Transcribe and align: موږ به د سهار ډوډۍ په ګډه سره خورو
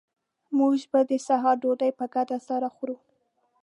موږ 0.57 0.75
به 0.91 0.99
د 1.09 1.11
سهار 1.27 1.55
ډوډۍ 1.61 1.91
په 1.99 2.05
ګډه 2.15 2.37
سره 2.47 2.67
خورو 2.75 2.95